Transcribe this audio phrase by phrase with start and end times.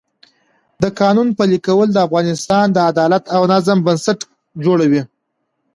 [0.81, 4.19] د قانون پلي کول د افغانستان د عدالت او نظم بنسټ
[4.65, 5.01] جوړوي